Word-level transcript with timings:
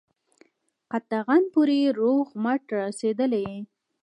قطغن 0.91 1.43
پوري 1.53 1.81
روغ 1.99 2.25
رمټ 2.43 2.63
را 2.73 2.81
رسېدلی 2.89 3.41
یې. 3.49 3.59